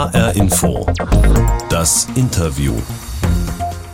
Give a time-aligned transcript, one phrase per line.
[0.00, 0.86] HR Info.
[1.68, 2.72] Das Interview.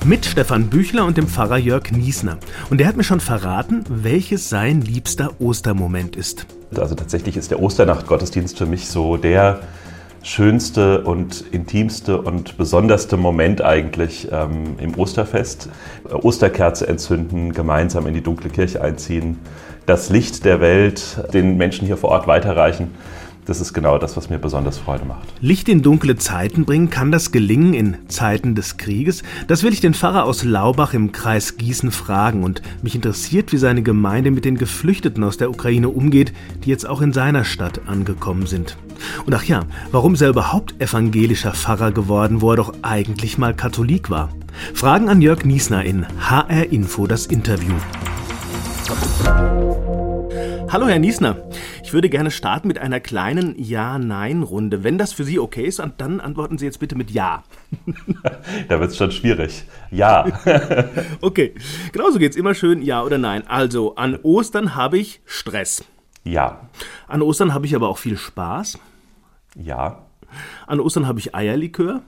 [0.05, 2.38] Mit Stefan Büchler und dem Pfarrer Jörg Niesner.
[2.71, 6.46] Und der hat mir schon verraten, welches sein liebster Ostermoment ist.
[6.77, 9.58] Also tatsächlich ist der Osternacht-Gottesdienst für mich so der
[10.22, 15.68] schönste und intimste und besonderste Moment eigentlich ähm, im Osterfest.
[16.09, 19.41] Osterkerze entzünden, gemeinsam in die dunkle Kirche einziehen,
[19.86, 22.93] das Licht der Welt den Menschen hier vor Ort weiterreichen
[23.47, 25.29] das ist genau das, was mir besonders Freude macht.
[25.41, 29.23] Licht in dunkle Zeiten bringen, kann das gelingen in Zeiten des Krieges?
[29.46, 33.56] Das will ich den Pfarrer aus Laubach im Kreis Gießen fragen und mich interessiert, wie
[33.56, 36.33] seine Gemeinde mit den Geflüchteten aus der Ukraine umgeht,
[36.64, 38.77] die jetzt auch in seiner Stadt angekommen sind.
[39.27, 43.55] Und ach ja, warum ist er überhaupt evangelischer Pfarrer geworden, wo er doch eigentlich mal
[43.55, 44.31] Katholik war?
[44.75, 47.75] Fragen an Jörg Niesner in HR Info das Interview.
[50.69, 51.37] Hallo Herr Niesner,
[51.86, 54.83] ich würde gerne starten mit einer kleinen Ja-Nein-Runde.
[54.83, 57.45] Wenn das für Sie okay ist, dann antworten Sie jetzt bitte mit Ja.
[58.69, 59.62] da wird es schon schwierig.
[59.92, 60.27] Ja.
[61.20, 61.55] okay,
[61.92, 63.47] genauso geht es immer schön Ja oder Nein.
[63.47, 65.84] Also, an Ostern habe ich Stress.
[66.25, 66.69] Ja.
[67.07, 68.81] An Ostern habe ich aber auch viel Spaß.
[69.55, 70.07] Ja.
[70.67, 72.03] An Ostern habe ich Eierlikör.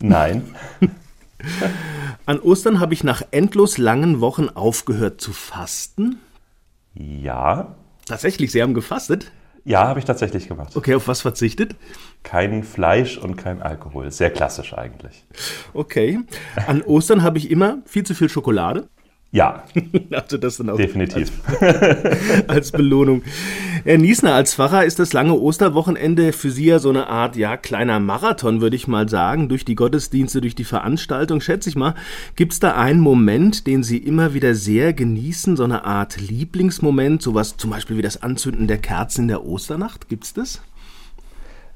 [0.00, 0.54] Nein.
[2.24, 6.20] An Ostern habe ich nach endlos langen Wochen aufgehört zu fasten.
[6.94, 7.74] Ja.
[8.06, 9.30] Tatsächlich, Sie haben gefastet?
[9.66, 10.76] Ja, habe ich tatsächlich gemacht.
[10.76, 11.74] Okay, auf was verzichtet?
[12.22, 14.10] Kein Fleisch und kein Alkohol.
[14.10, 15.24] Sehr klassisch eigentlich.
[15.72, 16.20] Okay.
[16.66, 18.88] An Ostern habe ich immer viel zu viel Schokolade.
[19.34, 19.64] Ja.
[20.12, 21.32] also das dann auch Definitiv.
[21.60, 23.22] Als, als, Belohnung.
[23.82, 27.56] Herr Niesner, als Pfarrer ist das lange Osterwochenende für Sie ja so eine Art, ja,
[27.56, 31.96] kleiner Marathon, würde ich mal sagen, durch die Gottesdienste, durch die Veranstaltung, schätze ich mal.
[32.36, 37.20] Gibt es da einen Moment, den Sie immer wieder sehr genießen, so eine Art Lieblingsmoment,
[37.20, 40.08] sowas zum Beispiel wie das Anzünden der Kerzen in der Osternacht?
[40.08, 40.62] Gibt es das?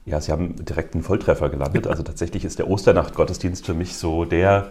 [0.07, 1.89] Ja, Sie haben direkt einen Volltreffer gelandet.
[1.89, 4.71] Also tatsächlich ist der Osternacht-Gottesdienst für mich so der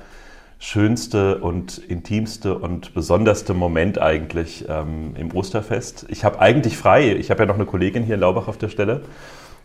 [0.59, 6.05] schönste und intimste und besonderste Moment eigentlich ähm, im Osterfest.
[6.09, 7.15] Ich habe eigentlich frei.
[7.15, 9.01] Ich habe ja noch eine Kollegin hier in Laubach auf der Stelle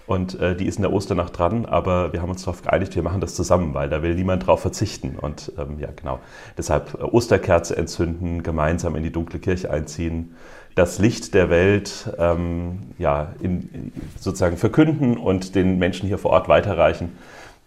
[0.07, 3.03] und äh, die ist in der Osternacht dran, aber wir haben uns darauf geeinigt, wir
[3.03, 5.17] machen das zusammen, weil da will niemand drauf verzichten.
[5.19, 6.21] Und ähm, ja, genau.
[6.59, 10.35] Deshalb äh, Osterkerze entzünden, gemeinsam in die dunkle Kirche einziehen,
[10.75, 16.49] das Licht der Welt ähm, ja, in, sozusagen verkünden und den Menschen hier vor Ort
[16.49, 17.13] weiterreichen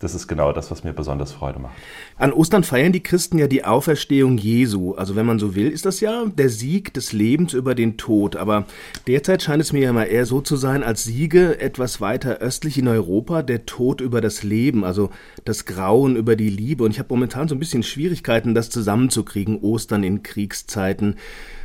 [0.05, 1.73] das ist genau das, was mir besonders Freude macht.
[2.17, 4.93] An Ostern feiern die Christen ja die Auferstehung Jesu.
[4.93, 8.35] Also wenn man so will, ist das ja der Sieg des Lebens über den Tod.
[8.35, 8.65] Aber
[9.07, 12.77] derzeit scheint es mir ja mal eher so zu sein, als siege etwas weiter östlich
[12.77, 15.09] in Europa der Tod über das Leben, also
[15.43, 16.83] das Grauen über die Liebe.
[16.83, 21.15] Und ich habe momentan so ein bisschen Schwierigkeiten, das zusammenzukriegen, Ostern in Kriegszeiten.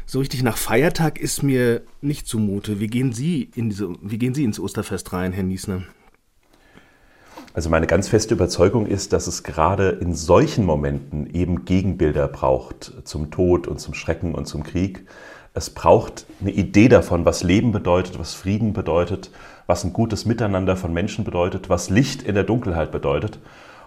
[0.06, 2.80] So richtig nach Feiertag ist mir nicht zumute.
[2.80, 5.82] Wie gehen Sie, in diese, wie gehen Sie ins Osterfest rein, Herr Niesner?
[7.52, 12.92] Also meine ganz feste Überzeugung ist, dass es gerade in solchen Momenten eben Gegenbilder braucht
[13.04, 15.04] zum Tod und zum Schrecken und zum Krieg.
[15.52, 19.32] Es braucht eine Idee davon, was Leben bedeutet, was Frieden bedeutet,
[19.66, 23.40] was ein gutes Miteinander von Menschen bedeutet, was Licht in der Dunkelheit bedeutet.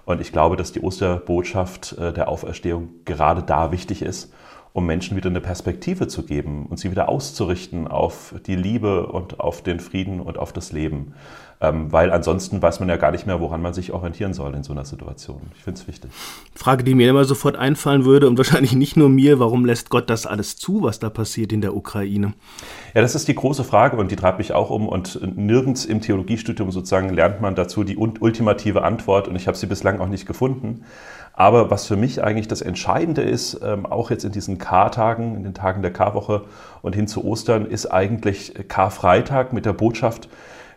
[0.04, 4.34] Und ich glaube, dass die Osterbotschaft äh, der Auferstehung gerade da wichtig ist,
[4.74, 9.40] um Menschen wieder eine Perspektive zu geben und sie wieder auszurichten auf die Liebe und
[9.40, 11.14] auf den Frieden und auf das Leben.
[11.62, 14.64] Ähm, weil ansonsten weiß man ja gar nicht mehr, woran man sich orientieren soll in
[14.64, 15.42] so einer Situation.
[15.56, 16.12] Ich finde es wichtig.
[16.56, 20.10] Frage, die mir immer sofort einfallen würde und wahrscheinlich nicht nur mir, warum lässt Gott
[20.10, 22.34] das alles zu, was da passiert in der Ukraine?
[22.94, 26.00] Ja, das ist die große Frage und die treibt mich auch um und nirgends im
[26.00, 30.28] Theologiestudium sozusagen lernt man dazu die ultimative Antwort und ich habe sie bislang auch nicht
[30.28, 30.84] gefunden.
[31.34, 35.44] Aber was für mich eigentlich das Entscheidende ist, ähm, auch jetzt in diesen Kartagen, in
[35.44, 36.44] den Tagen der Karwoche
[36.84, 40.30] und hin zu Ostern, ist eigentlich Karfreitag mit der Botschaft,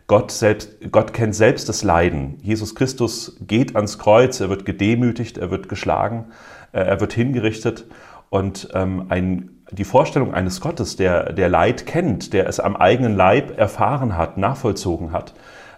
[0.06, 2.38] Gott, selbst, Gott kennt selbst das Leiden.
[2.41, 6.27] Jesus Christus geht ans Kreuz, er wird gedemütigt, er wird geschlagen,
[6.72, 7.87] äh, er wird hingerichtet.
[8.31, 13.16] Und ähm, ein, die Vorstellung eines Gottes, der, der Leid kennt, der es am eigenen
[13.16, 15.34] Leib erfahren hat, nachvollzogen hat,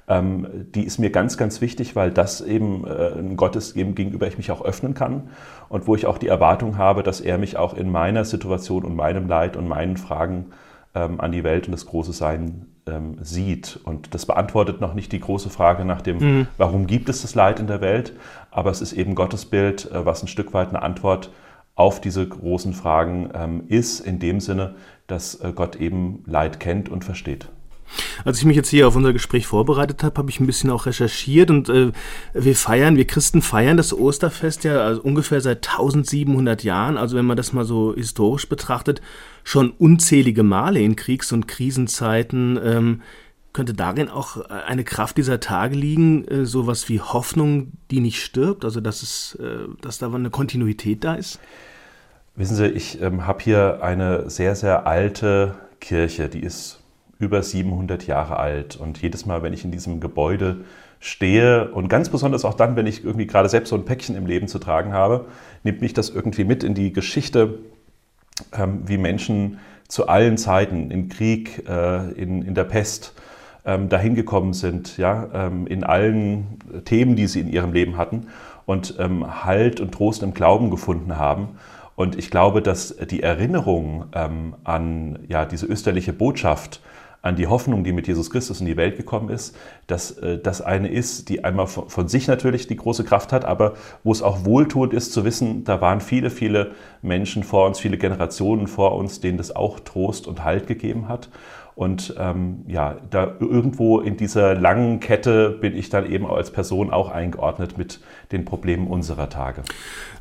[0.09, 4.26] ähm, die ist mir ganz, ganz wichtig, weil das eben äh, ein Gott ist, gegenüber
[4.26, 5.31] ich mich auch öffnen kann
[5.69, 8.96] und wo ich auch die Erwartung habe, dass er mich auch in meiner Situation und
[8.96, 10.46] meinem Leid und meinen Fragen
[10.94, 13.81] ähm, an die Welt und das große Sein ähm, sieht.
[13.84, 16.46] Und das beantwortet noch nicht die große Frage nach dem, mhm.
[16.56, 18.14] warum gibt es das Leid in der Welt,
[18.50, 21.31] aber es ist eben Gottes Bild, äh, was ein Stück weit eine Antwort
[21.79, 24.75] auf diese großen Fragen ähm, ist, in dem Sinne,
[25.07, 27.49] dass äh, Gott eben Leid kennt und versteht.
[28.25, 30.87] Als ich mich jetzt hier auf unser Gespräch vorbereitet habe, habe ich ein bisschen auch
[30.87, 31.93] recherchiert und äh,
[32.35, 36.97] wir feiern, wir Christen feiern das Osterfest ja also ungefähr seit 1700 Jahren.
[36.99, 39.01] Also wenn man das mal so historisch betrachtet,
[39.45, 42.59] schon unzählige Male in Kriegs- und Krisenzeiten.
[42.63, 43.03] Ähm,
[43.55, 48.65] könnte darin auch eine Kraft dieser Tage liegen, äh, sowas wie Hoffnung, die nicht stirbt,
[48.65, 51.41] also dass, es, äh, dass da eine Kontinuität da ist?
[52.38, 56.79] Wissen Sie, ich ähm, habe hier eine sehr, sehr alte Kirche, die ist
[57.19, 58.76] über 700 Jahre alt.
[58.76, 60.58] Und jedes Mal, wenn ich in diesem Gebäude
[61.00, 64.26] stehe und ganz besonders auch dann, wenn ich irgendwie gerade selbst so ein Päckchen im
[64.26, 65.25] Leben zu tragen habe,
[65.64, 67.58] nimmt mich das irgendwie mit in die Geschichte,
[68.56, 69.58] ähm, wie Menschen
[69.88, 73.14] zu allen Zeiten, im Krieg, äh, in, in der Pest,
[73.64, 78.29] ähm, dahin gekommen sind, ja, ähm, in allen Themen, die sie in ihrem Leben hatten
[78.64, 81.58] und ähm, Halt und Trost im Glauben gefunden haben.
[81.99, 86.81] Und ich glaube, dass die Erinnerung ähm, an ja, diese österliche Botschaft,
[87.23, 89.56] an die Hoffnung, die mit Jesus Christus in die Welt gekommen ist,
[89.89, 93.45] dass äh, das eine ist, die einmal von, von, sich natürlich die große Kraft hat,
[93.45, 93.75] aber
[94.05, 96.71] wo es auch wohltuend ist zu wissen, da waren viele, viele
[97.03, 101.31] Menschen vor uns, viele Generationen vor uns, denen das auch Trost und Halt gegeben hat.
[101.79, 106.93] Und ähm, ja, da irgendwo in dieser langen Kette bin ich dann eben als Person
[106.93, 108.01] auch eingeordnet mit
[108.33, 109.63] den Problemen unserer Tage.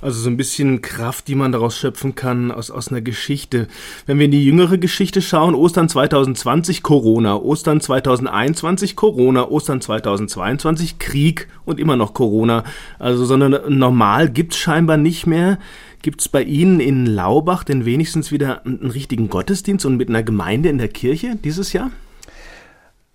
[0.01, 3.67] Also so ein bisschen Kraft, die man daraus schöpfen kann aus, aus einer Geschichte.
[4.05, 10.99] Wenn wir in die jüngere Geschichte schauen, Ostern 2020 Corona, Ostern 2021 Corona, Ostern 2022
[10.99, 12.63] Krieg und immer noch Corona.
[12.99, 15.57] Also so eine normal gibt's scheinbar nicht mehr.
[16.01, 20.23] Gibt es bei Ihnen in Laubach denn wenigstens wieder einen richtigen Gottesdienst und mit einer
[20.23, 21.91] Gemeinde in der Kirche dieses Jahr?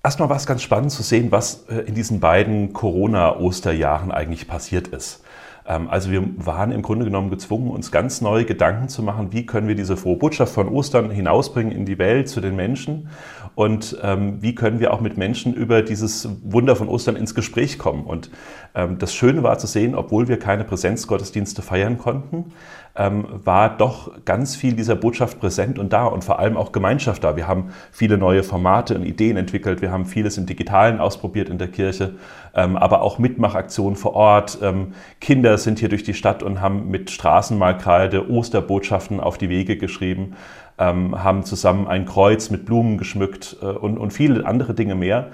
[0.05, 4.89] Erstmal war es ganz spannend zu sehen, was äh, in diesen beiden Corona-Osterjahren eigentlich passiert
[4.89, 5.23] ist.
[5.65, 9.47] Ähm, also wir waren im Grunde genommen gezwungen, uns ganz neue Gedanken zu machen, wie
[9.47, 13.11] können wir diese frohe Botschaft von Ostern hinausbringen in die Welt, zu den Menschen
[13.55, 17.79] und ähm, wie können wir auch mit Menschen über dieses Wunder von Ostern ins Gespräch
[17.79, 18.05] kommen.
[18.05, 18.31] Und
[18.75, 22.53] ähm, das Schöne war zu sehen, obwohl wir keine Präsenzgottesdienste feiern konnten,
[22.95, 27.25] ähm, war doch ganz viel dieser Botschaft präsent und da und vor allem auch Gemeinschaft
[27.25, 27.37] da.
[27.37, 31.59] Wir haben viele neue Formate und Ideen entwickelt, wir haben vieles im Digitalen ausprobiert in
[31.59, 32.15] der Kirche,
[32.55, 34.59] ähm, aber auch Mitmachaktionen vor Ort.
[34.63, 39.77] Ähm, Kinder sind hier durch die Stadt und haben mit Straßenmalkreide Osterbotschaften auf die Wege
[39.77, 40.35] geschrieben
[40.79, 45.31] ähm, haben zusammen ein Kreuz mit Blumen geschmückt äh, und, und viele andere Dinge mehr.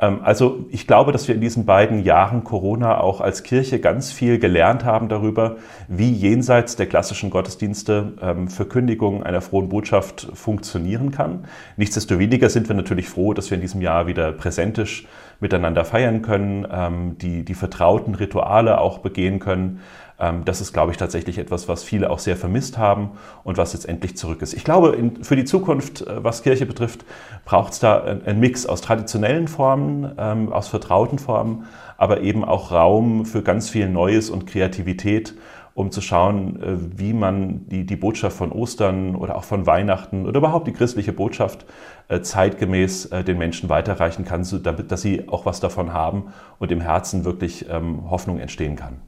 [0.00, 4.10] Ähm, also ich glaube, dass wir in diesen beiden Jahren Corona auch als Kirche ganz
[4.10, 5.56] viel gelernt haben darüber,
[5.88, 11.44] wie jenseits der klassischen Gottesdienste ähm, Verkündigung einer frohen Botschaft funktionieren kann.
[11.76, 15.06] Nichtsdestoweniger sind wir natürlich froh, dass wir in diesem Jahr wieder präsentisch
[15.40, 19.80] miteinander feiern können, ähm, die, die vertrauten Rituale auch begehen können.
[20.20, 23.12] Ähm, das ist, glaube ich, tatsächlich etwas, was viele auch sehr vermisst haben
[23.42, 24.52] und was jetzt endlich zurück ist.
[24.52, 27.04] Ich glaube, in, für die Zukunft, äh, was Kirche betrifft,
[27.44, 31.64] braucht es da einen Mix aus traditionellen Formen, ähm, aus vertrauten Formen,
[31.96, 35.34] aber eben auch Raum für ganz viel Neues und Kreativität
[35.72, 40.26] um zu schauen, äh, wie man die, die Botschaft von Ostern oder auch von Weihnachten
[40.26, 41.64] oder überhaupt die christliche Botschaft
[42.08, 46.80] äh, zeitgemäß den Menschen weiterreichen kann, damit, dass sie auch was davon haben und im
[46.80, 48.98] Herzen wirklich ähm, Hoffnung entstehen kann.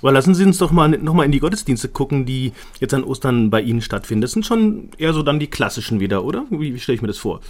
[0.00, 3.04] Aber lassen Sie uns doch mal noch mal in die Gottesdienste gucken, die jetzt an
[3.04, 4.22] Ostern bei Ihnen stattfinden.
[4.22, 6.44] Das sind schon eher so dann die klassischen wieder, oder?
[6.50, 7.40] Wie, wie stelle ich mir das vor?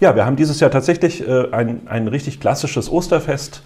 [0.00, 3.62] Ja, wir haben dieses Jahr tatsächlich äh, ein, ein richtig klassisches Osterfest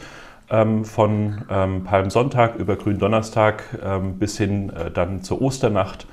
[0.51, 6.07] ähm, von ähm, Palmsonntag über Gründonnerstag ähm, bis hin äh, dann zur Osternacht.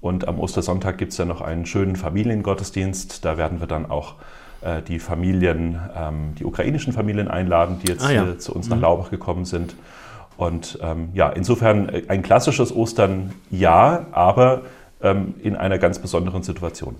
[0.00, 3.24] Und am Ostersonntag gibt es dann noch einen schönen Familiengottesdienst.
[3.24, 4.14] Da werden wir dann auch
[4.60, 8.38] äh, die Familien, ähm, die ukrainischen Familien einladen, die jetzt ah, ja.
[8.38, 8.82] zu uns nach mhm.
[8.82, 9.74] Laubach gekommen sind.
[10.36, 14.62] Und ähm, ja, insofern äh, ein klassisches Ostern ja, aber
[15.02, 16.96] ähm, in einer ganz besonderen Situation.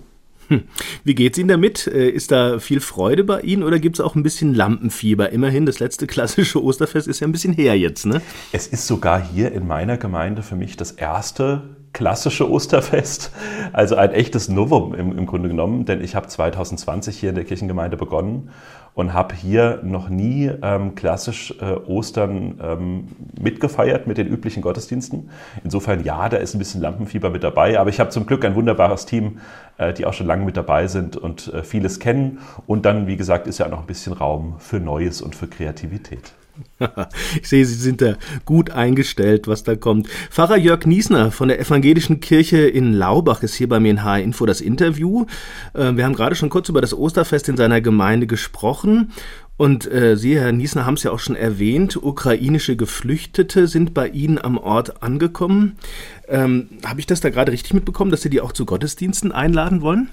[0.49, 0.63] Hm.
[1.03, 1.87] Wie geht's Ihnen damit?
[1.87, 5.31] Äh, ist da viel Freude bei Ihnen oder gibt es auch ein bisschen Lampenfieber?
[5.31, 8.21] Immerhin, das letzte klassische Osterfest ist ja ein bisschen her jetzt, ne?
[8.51, 13.31] Es ist sogar hier in meiner Gemeinde für mich das erste klassische Osterfest,
[13.73, 17.43] also ein echtes Novum im, im Grunde genommen, denn ich habe 2020 hier in der
[17.43, 18.51] Kirchengemeinde begonnen
[18.93, 23.07] und habe hier noch nie ähm, klassisch äh, Ostern ähm,
[23.41, 25.31] mitgefeiert mit den üblichen Gottesdiensten.
[25.63, 28.53] Insofern ja, da ist ein bisschen Lampenfieber mit dabei, aber ich habe zum Glück ein
[28.53, 29.39] wunderbares Team,
[29.79, 32.41] äh, die auch schon lange mit dabei sind und äh, vieles kennen.
[32.67, 35.47] Und dann, wie gesagt, ist ja auch noch ein bisschen Raum für Neues und für
[35.47, 36.33] Kreativität.
[37.41, 40.07] ich sehe, Sie sind da gut eingestellt, was da kommt.
[40.29, 44.21] Pfarrer Jörg Niesner von der Evangelischen Kirche in Laubach ist hier bei mir in HR
[44.21, 45.25] Info das Interview.
[45.73, 49.11] Äh, wir haben gerade schon kurz über das Osterfest in seiner Gemeinde gesprochen.
[49.57, 54.07] Und äh, Sie, Herr Niesner, haben es ja auch schon erwähnt, ukrainische Geflüchtete sind bei
[54.07, 55.77] Ihnen am Ort angekommen.
[56.27, 59.81] Ähm, Habe ich das da gerade richtig mitbekommen, dass Sie die auch zu Gottesdiensten einladen
[59.81, 60.09] wollen?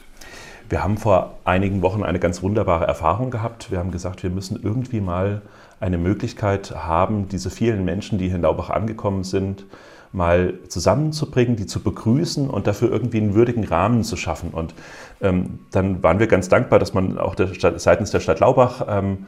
[0.70, 3.70] Wir haben vor einigen Wochen eine ganz wunderbare Erfahrung gehabt.
[3.70, 5.42] Wir haben gesagt, wir müssen irgendwie mal
[5.84, 9.66] eine Möglichkeit haben, diese vielen Menschen, die hier in Laubach angekommen sind,
[10.12, 14.50] mal zusammenzubringen, die zu begrüßen und dafür irgendwie einen würdigen Rahmen zu schaffen.
[14.50, 14.74] Und
[15.20, 18.86] ähm, dann waren wir ganz dankbar, dass man auch der Stadt, seitens der Stadt Laubach
[18.88, 19.26] ähm,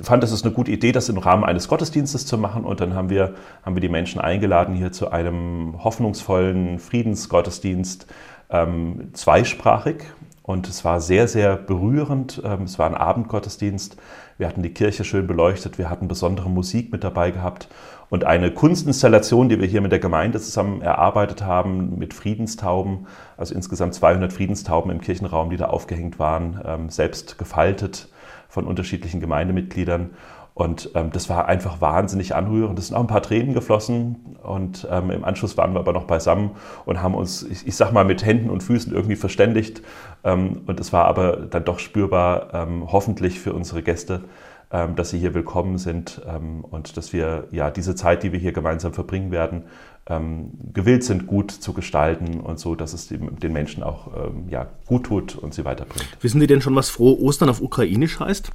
[0.00, 2.64] fand, es ist eine gute Idee, das im Rahmen eines Gottesdienstes zu machen.
[2.64, 8.06] Und dann haben wir, haben wir die Menschen eingeladen hier zu einem hoffnungsvollen Friedensgottesdienst,
[8.50, 10.04] ähm, zweisprachig.
[10.42, 12.40] Und es war sehr, sehr berührend.
[12.44, 13.96] Ähm, es war ein Abendgottesdienst.
[14.38, 15.78] Wir hatten die Kirche schön beleuchtet.
[15.78, 17.68] Wir hatten besondere Musik mit dabei gehabt.
[18.10, 23.54] Und eine Kunstinstallation, die wir hier mit der Gemeinde zusammen erarbeitet haben, mit Friedenstauben, also
[23.54, 28.08] insgesamt 200 Friedenstauben im Kirchenraum, die da aufgehängt waren, ähm, selbst gefaltet
[28.48, 30.10] von unterschiedlichen Gemeindemitgliedern.
[30.56, 32.78] Und ähm, das war einfach wahnsinnig anrührend.
[32.78, 34.38] Es sind auch ein paar Tränen geflossen.
[34.42, 36.52] Und ähm, im Anschluss waren wir aber noch beisammen
[36.86, 39.82] und haben uns, ich, ich sag mal, mit Händen und Füßen irgendwie verständigt.
[40.24, 44.24] Ähm, und es war aber dann doch spürbar, ähm, hoffentlich für unsere Gäste,
[44.70, 48.38] ähm, dass sie hier willkommen sind ähm, und dass wir ja diese Zeit, die wir
[48.38, 49.64] hier gemeinsam verbringen werden,
[50.08, 54.44] ähm, gewillt sind, gut zu gestalten und so, dass es den, den Menschen auch ähm,
[54.48, 56.06] ja, gut tut und sie weiterbringt.
[56.20, 58.50] Wissen Sie denn schon, was frohe Ostern auf Ukrainisch heißt?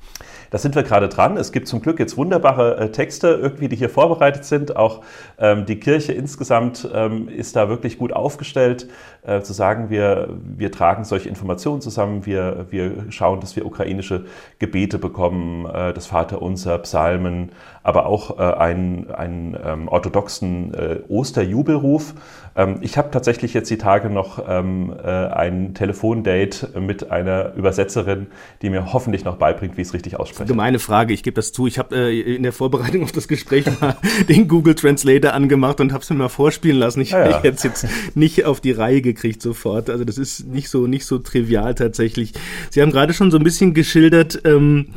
[0.49, 1.35] Da sind wir gerade dran.
[1.35, 4.77] Es gibt zum Glück jetzt wunderbare äh, Texte, irgendwie, die hier vorbereitet sind.
[4.77, 5.01] Auch
[5.37, 8.87] ähm, die Kirche insgesamt ähm, ist da wirklich gut aufgestellt,
[9.23, 14.25] äh, zu sagen, wir, wir tragen solche Informationen zusammen, wir, wir schauen, dass wir ukrainische
[14.59, 17.51] Gebete bekommen, äh, das Vaterunser, Psalmen,
[17.83, 22.13] aber auch äh, einen, einen ähm, orthodoxen äh, Osterjubelruf.
[22.55, 28.27] Ähm, ich habe tatsächlich jetzt die Tage noch ähm, äh, ein Telefondate mit einer Übersetzerin,
[28.61, 30.47] die mir hoffentlich noch beibringt, wie ich es richtig ausspreche.
[30.47, 31.65] Gemeine Frage, ich gebe das zu.
[31.65, 33.95] Ich habe äh, in der Vorbereitung auf das Gespräch mal
[34.27, 37.01] den Google Translator angemacht und habe es mir mal vorspielen lassen.
[37.01, 37.37] Ich, ja, ja.
[37.37, 39.89] hätte es jetzt nicht auf die Reihe gekriegt sofort.
[39.89, 42.33] Also das ist nicht so, nicht so trivial tatsächlich.
[42.69, 44.87] Sie haben gerade schon so ein bisschen geschildert, ähm,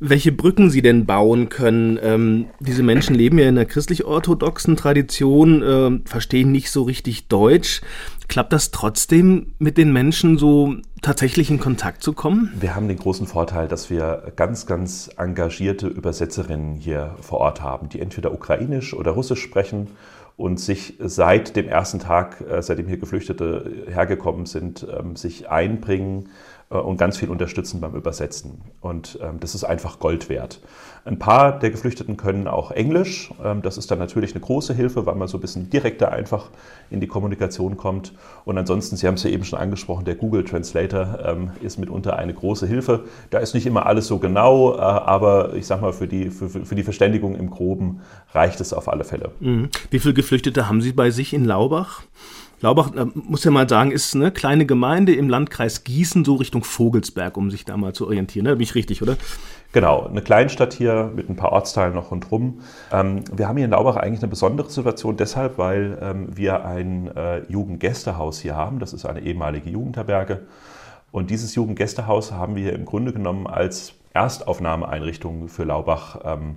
[0.00, 1.98] welche Brücken sie denn bauen können.
[2.02, 7.82] Ähm, diese Menschen leben ja in einer christlich-orthodoxen Tradition, äh, verstehen nicht so richtig Deutsch.
[8.26, 12.52] Klappt das trotzdem mit den Menschen so tatsächlich in Kontakt zu kommen?
[12.58, 17.90] Wir haben den großen Vorteil, dass wir ganz, ganz engagierte Übersetzerinnen hier vor Ort haben,
[17.90, 19.88] die entweder ukrainisch oder russisch sprechen
[20.36, 26.30] und sich seit dem ersten Tag, äh, seitdem hier Geflüchtete hergekommen sind, ähm, sich einbringen
[26.78, 28.60] und ganz viel unterstützen beim Übersetzen.
[28.80, 30.60] Und ähm, das ist einfach Gold wert.
[31.04, 33.32] Ein paar der Geflüchteten können auch Englisch.
[33.42, 36.50] Ähm, das ist dann natürlich eine große Hilfe, weil man so ein bisschen direkter einfach
[36.88, 38.12] in die Kommunikation kommt.
[38.44, 42.16] Und ansonsten, Sie haben es ja eben schon angesprochen, der Google Translator ähm, ist mitunter
[42.16, 43.04] eine große Hilfe.
[43.30, 46.48] Da ist nicht immer alles so genau, äh, aber ich sage mal, für die, für,
[46.48, 48.00] für die Verständigung im Groben
[48.32, 49.32] reicht es auf alle Fälle.
[49.40, 49.70] Mhm.
[49.90, 52.02] Wie viele Geflüchtete haben Sie bei sich in Laubach?
[52.62, 57.38] Laubach, muss ja mal sagen, ist eine kleine Gemeinde im Landkreis Gießen, so Richtung Vogelsberg,
[57.38, 58.44] um sich da mal zu orientieren.
[58.44, 59.16] Da bin ich richtig, oder?
[59.72, 62.60] Genau, eine Kleinstadt hier mit ein paar Ortsteilen noch rundherum.
[62.92, 67.08] Ähm, wir haben hier in Laubach eigentlich eine besondere Situation deshalb, weil ähm, wir ein
[67.16, 68.78] äh, Jugendgästehaus hier haben.
[68.78, 70.40] Das ist eine ehemalige Jugendherberge.
[71.12, 76.56] Und dieses Jugendgästehaus haben wir im Grunde genommen als Erstaufnahmeeinrichtung für Laubach ähm,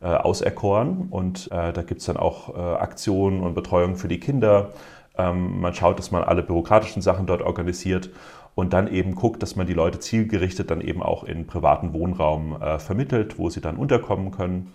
[0.00, 1.08] äh, auserkoren.
[1.10, 4.70] Und äh, da gibt es dann auch äh, Aktionen und Betreuung für die Kinder.
[5.16, 8.10] Ähm, man schaut, dass man alle bürokratischen Sachen dort organisiert
[8.54, 12.60] und dann eben guckt, dass man die Leute zielgerichtet dann eben auch in privaten Wohnraum
[12.60, 14.72] äh, vermittelt, wo sie dann unterkommen können.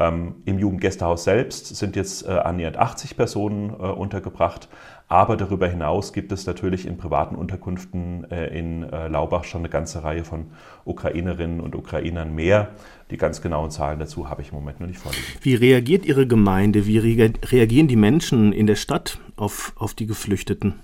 [0.00, 4.70] Ähm, Im Jugendgästehaus selbst sind jetzt äh, annähernd 80 Personen äh, untergebracht,
[5.08, 10.02] aber darüber hinaus gibt es natürlich in privaten Unterkünften äh, in Laubach schon eine ganze
[10.02, 10.52] Reihe von
[10.86, 12.70] Ukrainerinnen und Ukrainern mehr.
[13.10, 15.24] Die ganz genauen Zahlen dazu habe ich im Moment noch nicht vorliegen.
[15.42, 16.86] Wie reagiert Ihre Gemeinde?
[16.86, 20.76] Wie reagieren die Menschen in der Stadt auf, auf die Geflüchteten?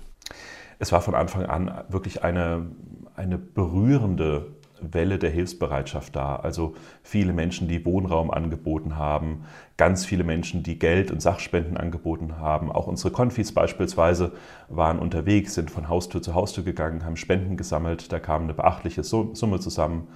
[0.77, 2.67] Es war von Anfang an wirklich eine,
[3.15, 6.35] eine berührende Welle der Hilfsbereitschaft da.
[6.37, 9.45] Also viele Menschen, die Wohnraum angeboten haben,
[9.77, 12.71] ganz viele Menschen, die Geld und Sachspenden angeboten haben.
[12.71, 14.31] Auch unsere Konfis beispielsweise
[14.69, 18.11] waren unterwegs, sind von Haustür zu Haustür gegangen, haben Spenden gesammelt.
[18.11, 20.07] Da kam eine beachtliche Summe zusammen.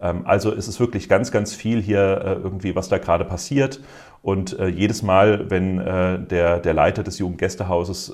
[0.00, 3.80] Ähm, also es ist wirklich ganz, ganz viel hier äh, irgendwie, was da gerade passiert.
[4.22, 8.12] Und äh, jedes Mal, wenn äh, der, der Leiter des Jugendgästehauses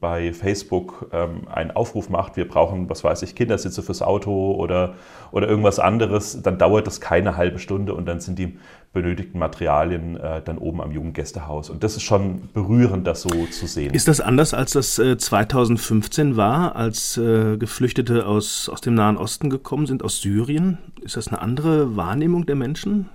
[0.00, 4.94] bei Facebook ähm, einen Aufruf macht, wir brauchen, was weiß ich, Kindersitze fürs Auto oder,
[5.32, 8.56] oder irgendwas anderes, dann dauert das keine halbe Stunde und dann sind die
[8.92, 11.68] benötigten Materialien äh, dann oben am Jugendgästehaus.
[11.68, 13.92] Und das ist schon berührend, das so zu sehen.
[13.92, 19.16] Ist das anders, als das äh, 2015 war, als äh, Geflüchtete aus, aus dem Nahen
[19.16, 20.78] Osten gekommen sind, aus Syrien?
[21.02, 23.08] Ist das eine andere Wahrnehmung der Menschen?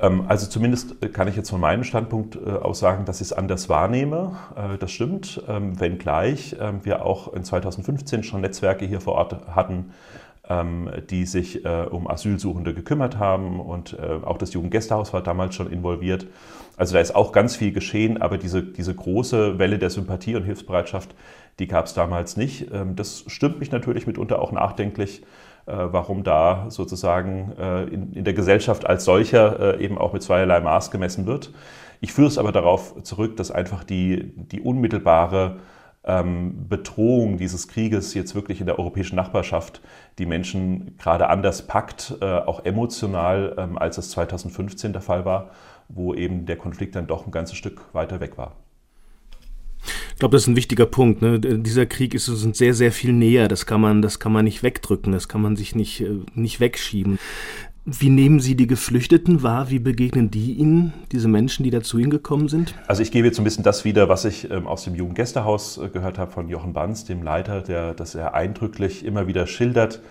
[0.00, 3.32] Ähm, also zumindest kann ich jetzt von meinem Standpunkt äh, aus sagen, dass ich es
[3.32, 4.36] anders wahrnehme.
[4.56, 9.36] Äh, das stimmt, ähm, wenngleich ähm, wir auch in 2015 schon Netzwerke hier vor Ort
[9.54, 9.92] hatten,
[11.10, 15.70] die sich äh, um Asylsuchende gekümmert haben und äh, auch das Jugendgästehaus war damals schon
[15.70, 16.26] involviert.
[16.78, 20.44] Also da ist auch ganz viel geschehen, aber diese, diese große Welle der Sympathie und
[20.44, 21.14] Hilfsbereitschaft,
[21.58, 22.68] die gab es damals nicht.
[22.72, 25.22] Ähm, das stimmt mich natürlich mitunter auch nachdenklich,
[25.66, 30.22] äh, warum da sozusagen äh, in, in, der Gesellschaft als solcher äh, eben auch mit
[30.22, 31.52] zweierlei Maß gemessen wird.
[32.00, 35.58] Ich führe es aber darauf zurück, dass einfach die, die unmittelbare
[36.04, 39.80] ähm, Bedrohung dieses Krieges jetzt wirklich in der europäischen Nachbarschaft
[40.18, 45.50] die Menschen gerade anders packt, äh, auch emotional, ähm, als es 2015 der Fall war,
[45.88, 48.56] wo eben der Konflikt dann doch ein ganzes Stück weiter weg war.
[50.12, 51.22] Ich glaube, das ist ein wichtiger Punkt.
[51.22, 51.38] Ne?
[51.38, 53.46] Dieser Krieg ist uns sehr, sehr viel näher.
[53.46, 55.12] Das kann man, das kann man nicht wegdrücken.
[55.12, 57.20] Das kann man sich nicht, äh, nicht wegschieben.
[57.90, 59.70] Wie nehmen Sie die Geflüchteten wahr?
[59.70, 62.74] Wie begegnen die Ihnen, diese Menschen, die da zu Ihnen gekommen sind?
[62.86, 65.88] Also ich gebe jetzt ein bisschen das wieder, was ich ähm, aus dem Jugendgästehaus äh,
[65.88, 70.02] gehört habe von Jochen Banz, dem Leiter, der das sehr eindrücklich immer wieder schildert.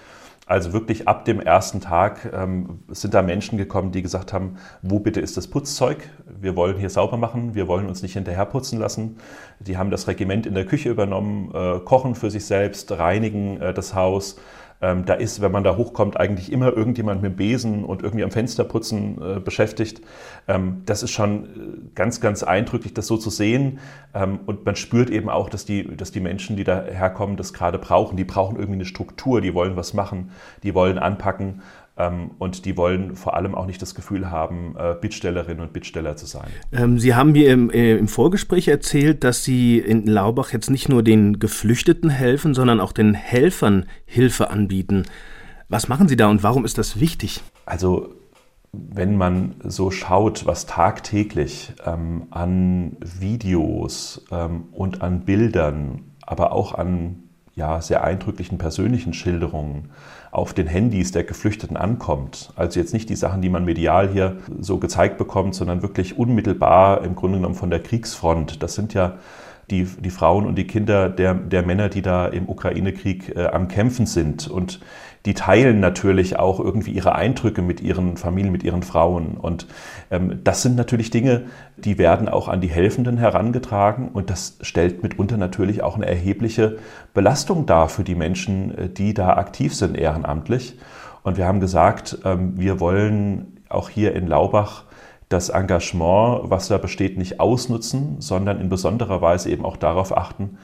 [0.48, 4.98] Also wirklich ab dem ersten Tag ähm, sind da Menschen gekommen, die gesagt haben, wo
[4.98, 6.10] bitte ist das Putzzeug?
[6.26, 9.18] Wir wollen hier sauber machen, wir wollen uns nicht hinterher putzen lassen.
[9.60, 13.72] Die haben das Regiment in der Küche übernommen, äh, kochen für sich selbst, reinigen äh,
[13.72, 14.38] das Haus,
[14.82, 18.32] ähm, da ist, wenn man da hochkommt, eigentlich immer irgendjemand mit Besen und irgendwie am
[18.32, 20.02] Fensterputzen äh, beschäftigt.
[20.48, 21.48] Ähm, das ist schon äh,
[21.96, 23.80] ganz, ganz eindrücklich, das so zu sehen.
[24.14, 27.54] Ähm, und man spürt eben auch, dass die, dass die Menschen, die da herkommen, das
[27.54, 28.18] gerade brauchen.
[28.18, 30.32] Die brauchen irgendwie eine Struktur, die wollen was machen,
[30.64, 31.62] die wollen anpacken.
[31.98, 36.16] Ähm, und die wollen vor allem auch nicht das Gefühl haben, äh, Bittstellerinnen und Bittsteller
[36.16, 36.48] zu sein.
[36.72, 40.90] Ähm, Sie haben mir im, äh, im, Vorgespräch erzählt, dass Sie in Laubach jetzt nicht
[40.90, 45.06] nur den Geflüchteten helfen, sondern auch den Helfern Hilfe anbieten.
[45.70, 47.42] Was machen Sie da und warum ist das wichtig?
[47.66, 48.14] Also
[48.72, 56.74] wenn man so schaut, was tagtäglich ähm, an Videos ähm, und an Bildern, aber auch
[56.76, 57.24] an
[57.56, 59.90] ja, sehr eindrücklichen persönlichen Schilderungen
[60.38, 62.52] auf den Handys der Geflüchteten ankommt.
[62.56, 67.04] Also jetzt nicht die Sachen, die man medial hier so gezeigt bekommt, sondern wirklich unmittelbar
[67.04, 68.62] im Grunde genommen von der Kriegsfront.
[68.62, 69.18] Das sind ja
[69.72, 73.68] die, die Frauen und die Kinder der, der Männer, die da im Ukraine-Krieg äh, am
[73.68, 74.48] Kämpfen sind.
[74.48, 74.80] Und
[75.28, 79.36] die teilen natürlich auch irgendwie ihre Eindrücke mit ihren Familien, mit ihren Frauen.
[79.36, 79.68] Und
[80.10, 84.08] ähm, das sind natürlich Dinge, die werden auch an die Helfenden herangetragen.
[84.08, 86.78] Und das stellt mitunter natürlich auch eine erhebliche
[87.14, 90.80] Belastung dar für die Menschen, äh, die da aktiv sind ehrenamtlich.
[91.24, 94.86] Und wir haben gesagt, ähm, wir wollen auch hier in Laubach
[95.30, 100.58] das Engagement, was da besteht, nicht ausnutzen, sondern in besonderer Weise eben auch darauf achten,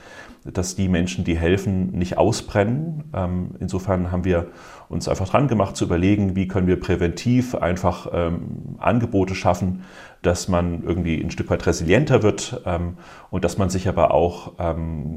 [0.46, 3.06] dass die Menschen, die helfen, nicht ausbrennen.
[3.14, 4.48] Ähm, insofern haben wir
[4.90, 9.84] uns einfach dran gemacht zu überlegen, wie können wir präventiv einfach ähm, Angebote schaffen,
[10.22, 12.98] dass man irgendwie ein Stück weit resilienter wird ähm,
[13.32, 14.54] und dass man sich aber auch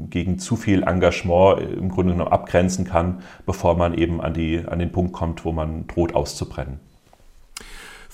[0.09, 4.79] gegen zu viel Engagement im Grunde genommen abgrenzen kann, bevor man eben an, die, an
[4.79, 6.79] den Punkt kommt, wo man droht auszubrennen.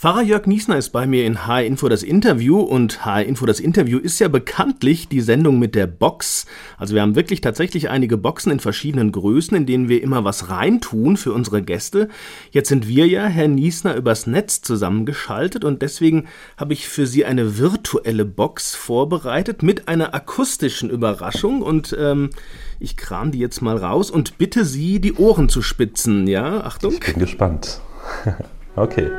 [0.03, 3.61] Pfarrer Jörg Niesner ist bei mir in HR Info das Interview und HR Info das
[3.61, 6.45] Interview ist ja bekanntlich die Sendung mit der Box.
[6.77, 10.49] Also wir haben wirklich tatsächlich einige Boxen in verschiedenen Größen, in denen wir immer was
[10.49, 12.09] reintun für unsere Gäste.
[12.51, 17.23] Jetzt sind wir ja, Herr Niesner, übers Netz zusammengeschaltet und deswegen habe ich für Sie
[17.23, 22.31] eine virtuelle Box vorbereitet mit einer akustischen Überraschung und ähm,
[22.77, 26.27] ich kram die jetzt mal raus und bitte Sie, die Ohren zu spitzen.
[26.27, 26.91] Ja, Achtung.
[26.91, 27.79] Ich bin gespannt.
[28.75, 29.09] okay.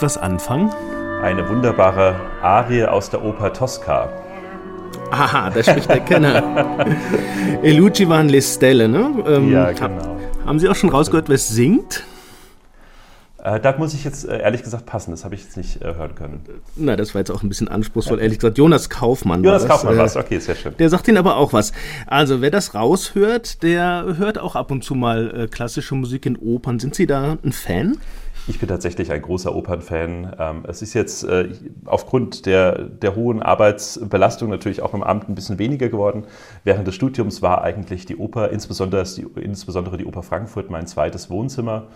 [0.00, 0.70] Können Sie damit was anfangen?
[1.22, 4.08] Eine wunderbare Arie aus der Oper Tosca.
[5.10, 6.86] Aha, da spricht der Kenner.
[7.62, 9.12] Eluci waren le Stelle, ne?
[9.26, 10.16] Ähm, ja, genau.
[10.46, 12.04] Haben Sie auch schon rausgehört, wer es singt?
[13.42, 15.94] Äh, da muss ich jetzt äh, ehrlich gesagt passen, das habe ich jetzt nicht äh,
[15.94, 16.44] hören können.
[16.76, 18.58] Na, das war jetzt auch ein bisschen anspruchsvoll, ehrlich gesagt.
[18.58, 19.44] Jonas Kaufmann.
[19.44, 20.74] Jonas war Kaufmann war es, okay, sehr schön.
[20.78, 21.72] Der sagt Ihnen aber auch was.
[22.06, 26.78] Also, wer das raushört, der hört auch ab und zu mal klassische Musik in Opern.
[26.78, 27.98] Sind Sie da ein Fan?
[28.50, 30.34] Ich bin tatsächlich ein großer Opernfan.
[30.36, 31.50] Ähm, es ist jetzt äh,
[31.84, 36.24] aufgrund der, der hohen Arbeitsbelastung natürlich auch im Amt ein bisschen weniger geworden.
[36.64, 41.30] Während des Studiums war eigentlich die Oper, insbesondere die, insbesondere die Oper Frankfurt, mein zweites
[41.30, 41.86] Wohnzimmer.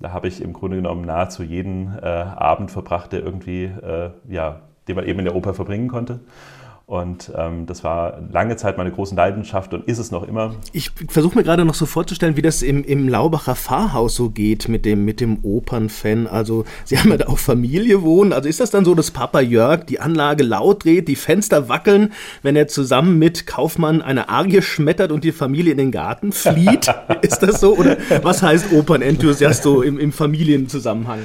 [0.00, 4.62] Da habe ich im Grunde genommen nahezu jeden äh, Abend verbracht, der irgendwie, äh, ja,
[4.88, 6.20] den man eben in der Oper verbringen konnte.
[6.88, 10.54] Und ähm, das war lange Zeit meine große Leidenschaft und ist es noch immer.
[10.72, 14.70] Ich versuche mir gerade noch so vorzustellen, wie das im, im Laubacher Pfarrhaus so geht
[14.70, 16.26] mit dem, mit dem Opernfan.
[16.26, 18.32] Also Sie haben ja da auch Familie wohnen.
[18.32, 22.14] Also ist das dann so, dass Papa Jörg die Anlage laut dreht, die Fenster wackeln,
[22.42, 26.90] wenn er zusammen mit Kaufmann eine Arie schmettert und die Familie in den Garten flieht?
[27.20, 27.76] ist das so?
[27.76, 31.18] Oder was heißt Opernenthusiast so im, im Familienzusammenhang?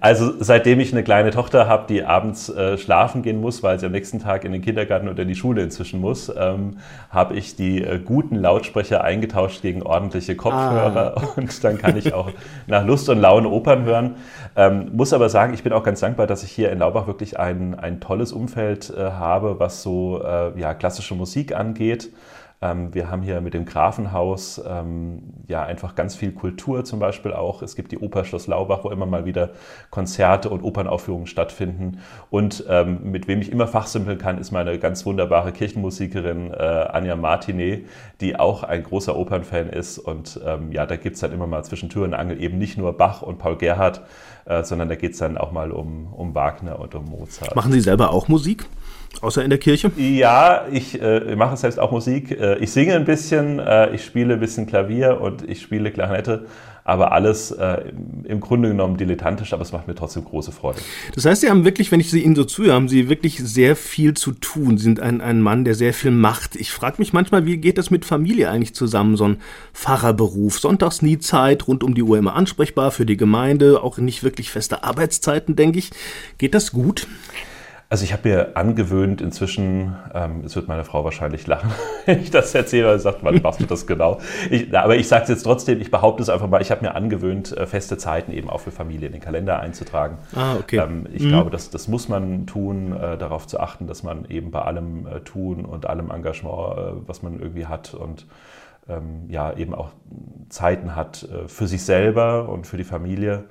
[0.00, 3.86] Also seitdem ich eine kleine Tochter habe, die abends äh, schlafen gehen muss, weil sie
[3.86, 6.78] am nächsten Tag in den Kindergarten oder in die Schule inzwischen muss, ähm,
[7.10, 11.22] habe ich die äh, guten Lautsprecher eingetauscht gegen ordentliche Kopfhörer ah.
[11.36, 12.30] und dann kann ich auch
[12.66, 14.16] nach Lust und Laune Opern hören.
[14.56, 17.38] Ähm, muss aber sagen, ich bin auch ganz dankbar, dass ich hier in Laubach wirklich
[17.38, 22.10] ein, ein tolles Umfeld äh, habe, was so äh, ja, klassische Musik angeht.
[22.60, 27.32] Ähm, wir haben hier mit dem Grafenhaus ähm, ja einfach ganz viel Kultur zum Beispiel
[27.32, 27.62] auch.
[27.62, 29.50] Es gibt die Oper Schloss Laubach, wo immer mal wieder
[29.90, 31.98] Konzerte und Opernaufführungen stattfinden.
[32.30, 37.16] Und ähm, mit wem ich immer fachsimpeln kann, ist meine ganz wunderbare Kirchenmusikerin äh, Anja
[37.16, 37.86] Martinet,
[38.20, 39.98] die auch ein großer Opernfan ist.
[39.98, 40.40] Und
[40.70, 43.22] ja, da gibt es dann immer mal zwischen Tür und Angel eben nicht nur Bach
[43.22, 44.02] und Paul Gerhardt,
[44.48, 47.54] äh, sondern da geht es dann auch mal um, um Wagner und um Mozart.
[47.54, 48.66] Machen Sie selber auch Musik?
[49.20, 49.90] Außer in der Kirche?
[49.96, 52.30] Ja, ich äh, mache selbst auch Musik.
[52.30, 56.46] Äh, ich singe ein bisschen, äh, ich spiele ein bisschen Klavier und ich spiele Klarinette,
[56.84, 57.92] aber alles äh,
[58.24, 60.78] im Grunde genommen dilettantisch, aber es macht mir trotzdem große Freude.
[61.14, 63.74] Das heißt, Sie haben wirklich, wenn ich Sie Ihnen so zuhöre, haben Sie wirklich sehr
[63.74, 64.78] viel zu tun.
[64.78, 66.54] Sie sind ein, ein Mann, der sehr viel macht.
[66.54, 69.38] Ich frage mich manchmal, wie geht das mit Familie eigentlich zusammen, so ein
[69.74, 70.60] Pfarrerberuf?
[70.60, 74.50] Sonntags nie Zeit, rund um die Uhr immer ansprechbar für die Gemeinde, auch nicht wirklich
[74.50, 75.90] feste Arbeitszeiten, denke ich.
[76.38, 77.08] Geht das gut?
[77.90, 81.70] Also ich habe mir angewöhnt, inzwischen, ähm, es wird meine Frau wahrscheinlich lachen,
[82.04, 84.20] wenn ich das erzähle, weil sie sagt, wann machst du das genau?
[84.50, 86.94] Ich, aber ich sage es jetzt trotzdem, ich behaupte es einfach mal, ich habe mir
[86.94, 90.18] angewöhnt, äh, feste Zeiten eben auch für Familie in den Kalender einzutragen.
[90.34, 90.76] Ah, okay.
[90.76, 91.28] Ähm, ich mhm.
[91.28, 95.06] glaube, das, das muss man tun, äh, darauf zu achten, dass man eben bei allem
[95.06, 98.26] äh, Tun und allem Engagement, äh, was man irgendwie hat und
[98.86, 99.90] ähm, ja, eben auch
[100.50, 103.44] Zeiten hat äh, für sich selber und für die Familie.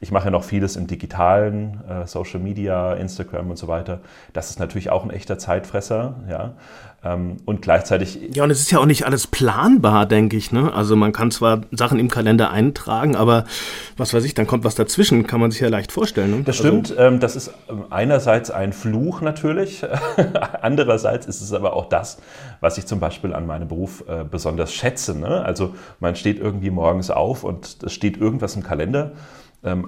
[0.00, 4.00] Ich mache ja noch vieles im digitalen, äh, Social Media, Instagram und so weiter.
[4.32, 6.54] Das ist natürlich auch ein echter Zeitfresser, ja.
[7.04, 8.18] Ähm, und gleichzeitig.
[8.34, 10.52] Ja, und es ist ja auch nicht alles planbar, denke ich.
[10.52, 10.72] Ne?
[10.72, 13.44] Also man kann zwar Sachen im Kalender eintragen, aber
[13.96, 16.30] was weiß ich, dann kommt was dazwischen, kann man sich ja leicht vorstellen.
[16.30, 16.42] Ne?
[16.44, 16.92] Das stimmt.
[16.92, 19.84] Also, ähm, das ist ähm, einerseits ein Fluch natürlich.
[20.62, 22.18] Andererseits ist es aber auch das,
[22.60, 25.18] was ich zum Beispiel an meinem Beruf äh, besonders schätze.
[25.18, 25.44] Ne?
[25.44, 29.12] Also man steht irgendwie morgens auf und es steht irgendwas im Kalender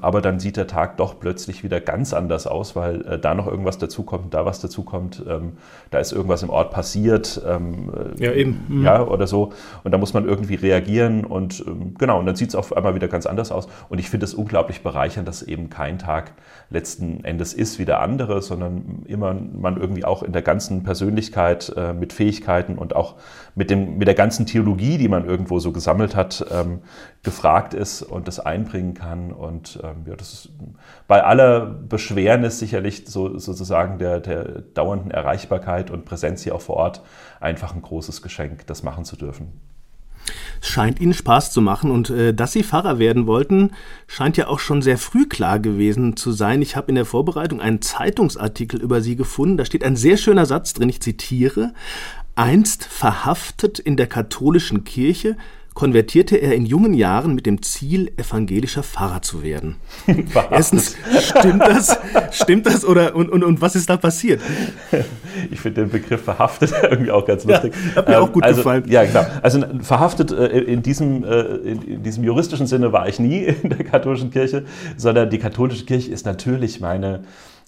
[0.00, 3.46] aber dann sieht der Tag doch plötzlich wieder ganz anders aus, weil äh, da noch
[3.46, 5.52] irgendwas dazukommt, da was dazukommt, ähm,
[5.90, 7.40] da ist irgendwas im Ort passiert.
[7.46, 8.64] Ähm, äh, ja, eben.
[8.68, 8.84] Mhm.
[8.84, 9.52] Ja, oder so.
[9.84, 11.64] Und da muss man irgendwie reagieren und
[11.98, 13.68] genau, und dann sieht es auf einmal wieder ganz anders aus.
[13.88, 16.32] Und ich finde es unglaublich bereichernd, dass eben kein Tag
[16.70, 21.72] letzten Endes ist wie der andere, sondern immer man irgendwie auch in der ganzen Persönlichkeit
[21.76, 23.16] äh, mit Fähigkeiten und auch
[23.54, 26.44] mit, dem, mit der ganzen Theologie, die man irgendwo so gesammelt hat,
[27.26, 29.32] gefragt ist und das einbringen kann.
[29.32, 30.48] Und ähm, ja, das ist
[31.08, 36.76] bei aller Beschwernis sicherlich so, sozusagen der, der dauernden Erreichbarkeit und Präsenz hier auch vor
[36.76, 37.02] Ort
[37.40, 39.60] einfach ein großes Geschenk, das machen zu dürfen.
[40.62, 43.72] Es scheint Ihnen Spaß zu machen und äh, dass Sie Pfarrer werden wollten,
[44.06, 46.62] scheint ja auch schon sehr früh klar gewesen zu sein.
[46.62, 49.56] Ich habe in der Vorbereitung einen Zeitungsartikel über Sie gefunden.
[49.56, 51.74] Da steht ein sehr schöner Satz drin, ich zitiere.
[52.36, 55.36] Einst verhaftet in der katholischen Kirche,
[55.76, 59.76] konvertierte er in jungen Jahren mit dem Ziel, evangelischer Pfarrer zu werden.
[60.50, 61.98] Erstens, stimmt das?
[62.30, 64.40] Stimmt das oder und, und, und was ist da passiert?
[65.50, 67.74] Ich finde den Begriff verhaftet irgendwie auch ganz lustig.
[67.90, 68.84] Ja, hat mir ähm, auch gut also, gefallen.
[68.88, 69.26] Ja, genau.
[69.42, 73.84] Also verhaftet äh, in, diesem, äh, in diesem juristischen Sinne war ich nie in der
[73.84, 74.64] katholischen Kirche,
[74.96, 77.24] sondern die katholische Kirche ist natürlich meine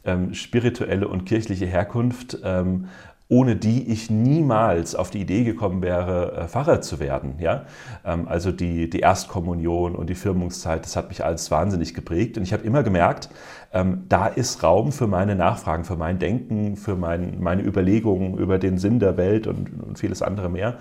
[0.07, 2.39] ähm, spirituelle und kirchliche Herkunft.
[2.43, 2.87] Ähm,
[3.31, 7.35] ohne die ich niemals auf die Idee gekommen wäre, äh, Pfarrer zu werden.
[7.39, 7.67] Ja?
[8.05, 12.39] Ähm, also die, die Erstkommunion und die Firmungszeit, das hat mich alles wahnsinnig geprägt.
[12.39, 13.29] Und ich habe immer gemerkt,
[13.73, 18.59] ähm, da ist Raum für meine Nachfragen, für mein Denken, für mein, meine Überlegungen über
[18.59, 20.79] den Sinn der Welt und, und vieles andere mehr.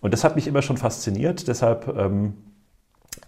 [0.00, 1.48] Und das hat mich immer schon fasziniert.
[1.48, 2.32] Deshalb ähm,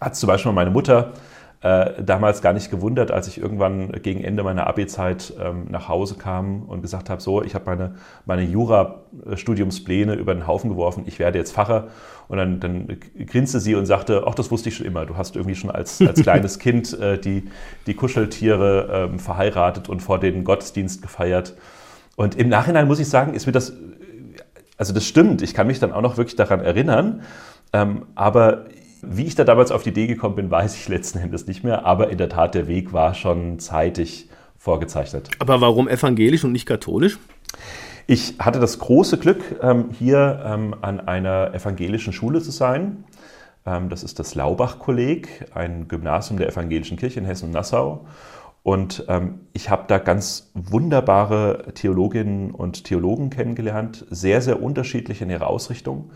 [0.01, 1.13] hat zum Beispiel meine Mutter
[1.63, 6.15] äh, damals gar nicht gewundert, als ich irgendwann gegen Ende meiner Abi-Zeit ähm, nach Hause
[6.15, 7.95] kam und gesagt habe, so, ich habe meine,
[8.25, 11.87] meine Jura-Studiumspläne über den Haufen geworfen, ich werde jetzt Pfarrer.
[12.27, 12.97] Und dann, dann
[13.27, 15.05] grinste sie und sagte, ach, das wusste ich schon immer.
[15.05, 17.45] Du hast irgendwie schon als, als kleines Kind äh, die,
[17.87, 21.55] die Kuscheltiere ähm, verheiratet und vor den Gottesdienst gefeiert.
[22.17, 23.71] Und im Nachhinein muss ich sagen, ist mir das,
[24.77, 27.21] also das stimmt, ich kann mich dann auch noch wirklich daran erinnern,
[27.71, 28.65] ähm, aber
[29.05, 31.85] Wie ich da damals auf die Idee gekommen bin, weiß ich letzten Endes nicht mehr,
[31.85, 35.29] aber in der Tat, der Weg war schon zeitig vorgezeichnet.
[35.39, 37.19] Aber warum evangelisch und nicht katholisch?
[38.07, 43.03] Ich hatte das große Glück, ähm, hier ähm, an einer evangelischen Schule zu sein.
[43.65, 48.05] Ähm, das ist das Laubach-Kolleg, ein Gymnasium der evangelischen Kirche in Hessen-Nassau.
[48.65, 49.05] Und
[49.51, 56.11] ich habe da ganz wunderbare Theologinnen und Theologen kennengelernt, sehr, sehr unterschiedlich in ihrer Ausrichtung.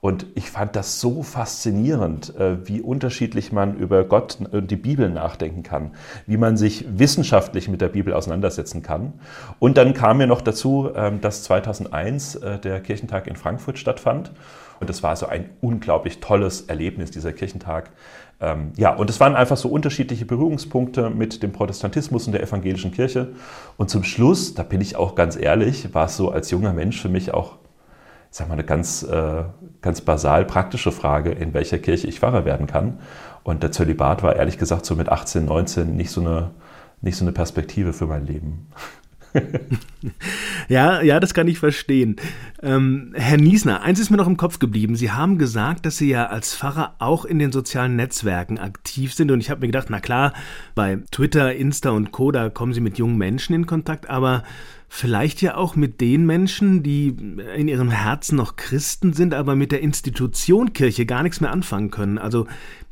[0.00, 5.08] Und ich fand das so faszinierend, äh, wie unterschiedlich man über Gott und die Bibel
[5.08, 5.92] nachdenken kann,
[6.26, 9.14] wie man sich wissenschaftlich mit der Bibel auseinandersetzen kann.
[9.58, 14.32] Und dann kam mir noch dazu, ähm, dass 2001 äh, der Kirchentag in Frankfurt stattfand.
[14.78, 17.90] Und das war so ein unglaublich tolles Erlebnis, dieser Kirchentag.
[18.40, 22.92] Ähm, ja, und es waren einfach so unterschiedliche Berührungspunkte mit dem Protestantismus und der evangelischen
[22.92, 23.28] Kirche.
[23.78, 27.00] Und zum Schluss, da bin ich auch ganz ehrlich, war es so als junger Mensch
[27.00, 27.56] für mich auch
[28.36, 29.44] sag mal, eine ganz, äh,
[29.80, 32.98] ganz basal praktische Frage, in welcher Kirche ich Pfarrer werden kann.
[33.42, 36.50] Und der Zölibat war ehrlich gesagt so mit 18, 19 nicht so eine,
[37.00, 38.66] nicht so eine Perspektive für mein Leben.
[40.68, 42.16] ja, ja, das kann ich verstehen.
[42.62, 44.96] Ähm, Herr Niesner, eins ist mir noch im Kopf geblieben.
[44.96, 49.30] Sie haben gesagt, dass Sie ja als Pfarrer auch in den sozialen Netzwerken aktiv sind.
[49.30, 50.32] Und ich habe mir gedacht, na klar,
[50.74, 54.08] bei Twitter, Insta und Co., da kommen Sie mit jungen Menschen in Kontakt.
[54.08, 54.42] Aber
[54.88, 57.08] Vielleicht ja auch mit den Menschen, die
[57.56, 61.90] in ihrem Herzen noch Christen sind, aber mit der Institution Kirche gar nichts mehr anfangen
[61.90, 62.18] können.
[62.18, 62.46] Also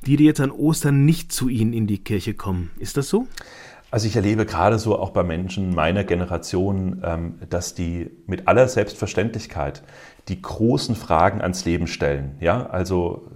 [0.05, 2.71] die, die jetzt an Ostern nicht zu Ihnen in die Kirche kommen.
[2.79, 3.27] Ist das so?
[3.91, 8.67] Also ich erlebe gerade so auch bei Menschen meiner Generation, ähm, dass die mit aller
[8.67, 9.85] Selbstverständlichkeit
[10.27, 12.37] die großen Fragen ans Leben stellen.
[12.41, 13.31] Ja, also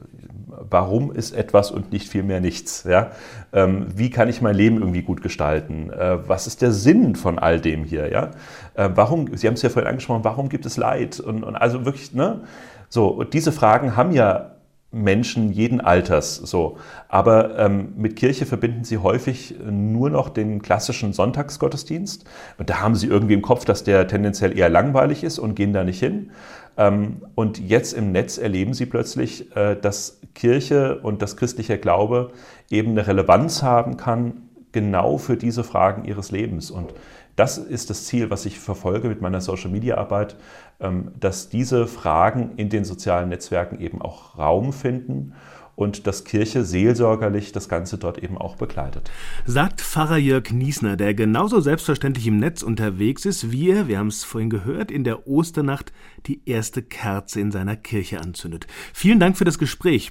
[0.69, 2.85] warum ist etwas und nicht vielmehr nichts?
[2.85, 3.11] Ja?
[3.53, 5.91] Ähm, wie kann ich mein Leben irgendwie gut gestalten?
[5.91, 8.11] Äh, was ist der Sinn von all dem hier?
[8.11, 8.31] Ja?
[8.75, 11.21] Äh, warum, Sie haben es ja vorhin angesprochen, warum gibt es Leid?
[11.21, 12.41] Und, und also wirklich, ne?
[12.89, 14.53] So, und diese Fragen haben ja
[14.91, 16.79] Menschen jeden Alters so.
[17.09, 22.25] Aber ähm, mit Kirche verbinden sie häufig nur noch den klassischen Sonntagsgottesdienst.
[22.57, 25.75] Und da haben sie irgendwie im Kopf, dass der tendenziell eher langweilig ist und gehen
[25.75, 26.31] da nicht hin.
[26.79, 32.31] Ähm, und jetzt im Netz erleben sie plötzlich, äh, dass Kirche und das christliche Glaube
[32.71, 36.71] eben eine Relevanz haben kann, genau für diese Fragen ihres Lebens.
[36.71, 36.95] Und
[37.35, 40.37] das ist das Ziel, was ich verfolge mit meiner Social-Media-Arbeit,
[40.81, 45.35] ähm, dass diese Fragen in den sozialen Netzwerken eben auch Raum finden
[45.75, 49.13] und dass Kirche seelsorgerlich das Ganze dort eben auch begleitet.
[49.47, 54.09] Sagt Pfarrer Jörg Niesner, der genauso selbstverständlich im Netz unterwegs ist, wie er, wir haben
[54.09, 55.93] es vorhin gehört, in der Osternacht
[56.27, 58.67] die erste Kerze in seiner Kirche anzündet.
[58.93, 60.11] Vielen Dank für das Gespräch.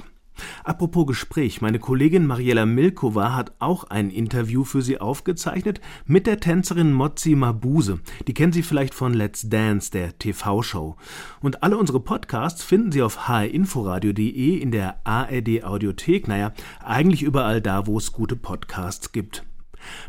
[0.64, 6.40] Apropos Gespräch, meine Kollegin Mariella Milkova hat auch ein Interview für Sie aufgezeichnet mit der
[6.40, 8.00] Tänzerin Mozzi Mabuse.
[8.28, 10.96] Die kennen Sie vielleicht von Let's Dance, der TV-Show.
[11.42, 17.62] Und alle unsere Podcasts finden Sie auf hrinforadio.de in der ARD Audiothek, naja, eigentlich überall
[17.62, 19.44] da, wo es gute Podcasts gibt.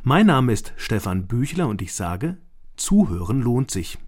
[0.02, 2.38] Mein Name ist Stefan Büchler und ich sage,
[2.76, 3.98] Zuhören lohnt sich.